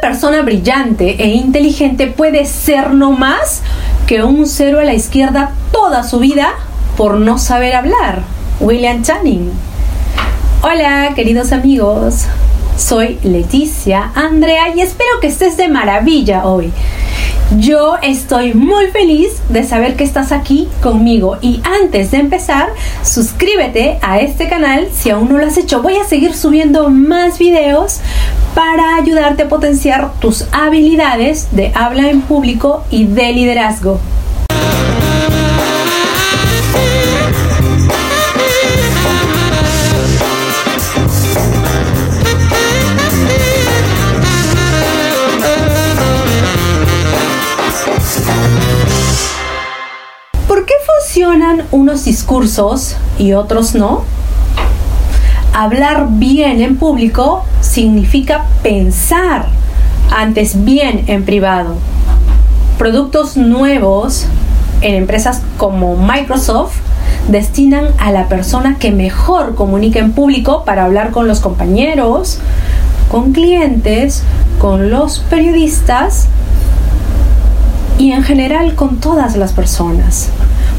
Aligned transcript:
persona 0.00 0.42
brillante 0.42 1.22
e 1.22 1.28
inteligente 1.28 2.06
puede 2.06 2.44
ser 2.44 2.90
no 2.90 3.12
más 3.12 3.62
que 4.06 4.22
un 4.22 4.46
cero 4.46 4.80
a 4.80 4.84
la 4.84 4.94
izquierda 4.94 5.52
toda 5.72 6.02
su 6.02 6.18
vida 6.18 6.54
por 6.96 7.14
no 7.14 7.38
saber 7.38 7.74
hablar. 7.74 8.22
William 8.60 9.02
Channing. 9.02 9.50
Hola, 10.62 11.12
queridos 11.14 11.52
amigos. 11.52 12.26
Soy 12.76 13.18
Leticia 13.22 14.12
Andrea 14.14 14.74
y 14.74 14.80
espero 14.80 15.20
que 15.20 15.28
estés 15.28 15.56
de 15.56 15.68
maravilla 15.68 16.46
hoy. 16.46 16.72
Yo 17.58 17.96
estoy 18.02 18.54
muy 18.54 18.88
feliz 18.88 19.28
de 19.48 19.62
saber 19.62 19.94
que 19.94 20.02
estás 20.02 20.32
aquí 20.32 20.68
conmigo 20.82 21.38
y 21.40 21.60
antes 21.80 22.10
de 22.10 22.18
empezar, 22.18 22.70
suscríbete 23.04 23.98
a 24.02 24.18
este 24.18 24.48
canal 24.48 24.88
si 24.92 25.10
aún 25.10 25.28
no 25.28 25.38
lo 25.38 25.46
has 25.46 25.56
hecho. 25.56 25.80
Voy 25.80 25.96
a 25.96 26.04
seguir 26.04 26.34
subiendo 26.34 26.90
más 26.90 27.38
videos 27.38 28.00
para 28.56 28.96
ayudarte 28.96 29.42
a 29.42 29.48
potenciar 29.50 30.14
tus 30.18 30.46
habilidades 30.50 31.54
de 31.54 31.72
habla 31.74 32.08
en 32.08 32.22
público 32.22 32.84
y 32.90 33.04
de 33.04 33.34
liderazgo. 33.34 34.00
¿Por 50.48 50.64
qué 50.64 50.72
funcionan 50.86 51.66
unos 51.72 52.06
discursos 52.06 52.96
y 53.18 53.34
otros 53.34 53.74
no? 53.74 54.15
Hablar 55.58 56.08
bien 56.10 56.60
en 56.60 56.76
público 56.76 57.42
significa 57.62 58.44
pensar 58.62 59.46
antes 60.14 60.66
bien 60.66 61.04
en 61.06 61.24
privado. 61.24 61.76
Productos 62.76 63.38
nuevos 63.38 64.26
en 64.82 64.96
empresas 64.96 65.40
como 65.56 65.96
Microsoft 65.96 66.76
destinan 67.28 67.86
a 67.98 68.12
la 68.12 68.28
persona 68.28 68.76
que 68.78 68.90
mejor 68.90 69.54
comunica 69.54 69.98
en 69.98 70.12
público 70.12 70.62
para 70.66 70.84
hablar 70.84 71.10
con 71.10 71.26
los 71.26 71.40
compañeros, 71.40 72.38
con 73.10 73.32
clientes, 73.32 74.24
con 74.58 74.90
los 74.90 75.20
periodistas 75.20 76.28
y 77.96 78.12
en 78.12 78.24
general 78.24 78.74
con 78.74 78.98
todas 79.00 79.36
las 79.36 79.54
personas. 79.54 80.28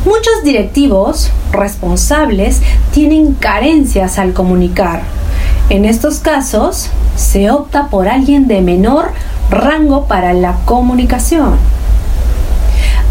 Muchos 0.06 0.44
directivos 0.44 1.32
responsables 1.52 2.62
tienen 2.94 3.34
carencias 3.34 4.20
al 4.20 4.34
comunicar. 4.34 5.02
En 5.70 5.86
estos 5.86 6.20
casos, 6.20 6.90
se 7.16 7.50
opta 7.52 7.88
por 7.88 8.08
alguien 8.08 8.48
de 8.48 8.62
menor 8.62 9.12
rango 9.50 10.06
para 10.06 10.34
la 10.34 10.56
comunicación. 10.66 11.58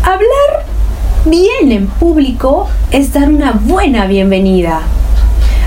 Hablar 0.03 0.65
bien 1.25 1.73
en 1.73 1.89
público 1.89 2.69
es 2.93 3.13
dar 3.13 3.29
una 3.29 3.53
buena 3.53 4.07
bienvenida. 4.07 4.81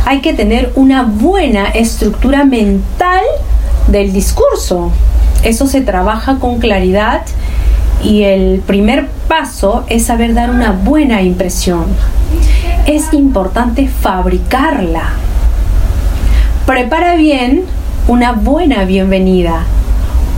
Hay 0.06 0.22
que 0.22 0.34
tener 0.34 0.72
una 0.76 1.04
buena 1.04 1.68
estructura 1.68 2.46
mental 2.46 3.24
del 3.88 4.14
discurso. 4.14 4.92
Eso 5.44 5.68
se 5.68 5.82
trabaja 5.82 6.40
con 6.40 6.60
claridad 6.60 7.22
y 8.04 8.24
el 8.24 8.60
primer 8.60 9.08
paso 9.28 9.84
es 9.88 10.06
saber 10.06 10.34
dar 10.34 10.50
una 10.50 10.72
buena 10.72 11.22
impresión. 11.22 11.86
Es 12.86 13.14
importante 13.14 13.88
fabricarla. 13.88 15.14
Prepara 16.66 17.16
bien 17.16 17.66
una 18.08 18.32
buena 18.32 18.86
bienvenida, 18.86 19.64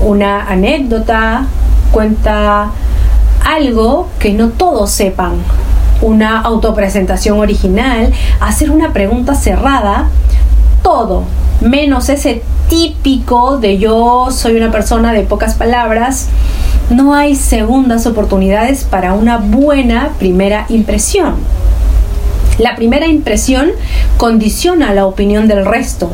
una 0.01 0.49
anécdota, 0.49 1.45
cuenta 1.91 2.71
algo 3.45 4.09
que 4.19 4.33
no 4.33 4.49
todos 4.49 4.91
sepan, 4.91 5.33
una 6.01 6.41
autopresentación 6.41 7.39
original, 7.39 8.11
hacer 8.39 8.71
una 8.71 8.93
pregunta 8.93 9.35
cerrada, 9.35 10.07
todo, 10.81 11.23
menos 11.61 12.09
ese 12.09 12.43
típico 12.69 13.57
de 13.57 13.77
yo 13.77 14.29
soy 14.31 14.55
una 14.55 14.71
persona 14.71 15.13
de 15.13 15.21
pocas 15.21 15.55
palabras, 15.55 16.29
no 16.91 17.13
hay 17.15 17.35
segundas 17.35 18.05
oportunidades 18.05 18.83
para 18.83 19.13
una 19.13 19.37
buena 19.37 20.11
primera 20.19 20.65
impresión. 20.69 21.35
La 22.57 22.75
primera 22.75 23.07
impresión 23.07 23.71
condiciona 24.17 24.93
la 24.93 25.05
opinión 25.05 25.47
del 25.47 25.65
resto. 25.65 26.11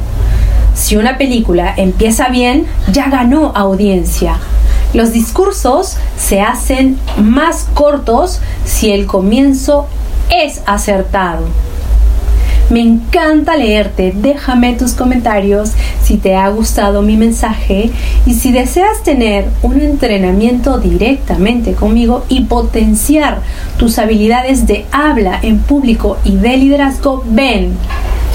Si 0.76 0.96
una 0.96 1.18
película 1.18 1.74
empieza 1.76 2.30
bien, 2.30 2.68
ya 2.92 3.10
ganó 3.10 3.52
audiencia. 3.56 4.38
Los 4.94 5.12
discursos 5.12 5.98
se 6.18 6.42
hacen 6.42 7.00
más 7.18 7.68
cortos 7.74 8.40
si 8.64 8.92
el 8.92 9.08
comienzo 9.08 9.88
es 10.30 10.62
acertado. 10.68 11.46
Me 12.70 12.82
encanta 12.82 13.56
leerte. 13.56 14.14
Déjame 14.14 14.74
tus 14.74 14.94
comentarios 14.94 15.72
si 16.04 16.18
te 16.18 16.36
ha 16.36 16.50
gustado 16.50 17.02
mi 17.02 17.16
mensaje 17.16 17.92
y 18.26 18.34
si 18.34 18.52
deseas 18.52 19.04
tener 19.04 19.46
un 19.62 19.80
entrenamiento 19.80 20.78
directamente 20.78 21.74
conmigo 21.74 22.26
y 22.28 22.42
potenciar 22.42 23.40
tus 23.78 24.00
habilidades 24.00 24.68
de 24.68 24.86
habla 24.92 25.40
en 25.42 25.60
público 25.60 26.18
y 26.26 26.36
de 26.36 26.58
liderazgo, 26.58 27.24
ven. 27.26 27.78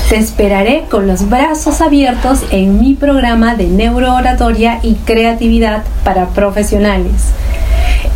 Te 0.09 0.17
esperaré 0.17 0.85
con 0.91 1.07
los 1.07 1.29
brazos 1.29 1.81
abiertos 1.83 2.41
en 2.51 2.81
mi 2.81 2.95
programa 2.95 3.55
de 3.55 3.67
neurooratoria 3.67 4.81
y 4.83 4.95
creatividad 4.95 5.85
para 6.05 6.29
profesionales. 6.29 7.33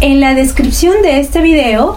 En 0.00 0.20
la 0.20 0.34
descripción 0.34 1.00
de 1.02 1.20
este 1.20 1.40
video 1.40 1.96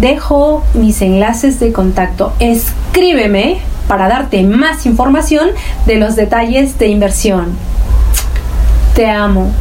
dejo 0.00 0.64
mis 0.74 1.02
enlaces 1.02 1.60
de 1.60 1.72
contacto. 1.72 2.32
Escríbeme 2.38 3.58
para 3.88 4.08
darte 4.08 4.42
más 4.42 4.86
información 4.86 5.50
de 5.86 5.96
los 5.96 6.16
detalles 6.16 6.78
de 6.78 6.88
inversión. 6.88 7.56
Te 8.94 9.08
amo. 9.08 9.52